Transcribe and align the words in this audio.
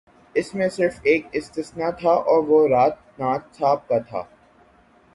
اس 0.35 0.53
میں 0.55 0.69
صرف 0.69 0.99
ایک 1.03 1.27
استثنا 1.31 1.89
تھا 1.89 2.09
اور 2.09 2.43
وہ 2.47 2.67
راج 2.67 2.91
ناتھ 3.19 3.55
صاحب 3.57 3.87
کا 3.87 3.99
تھا۔ 3.99 4.23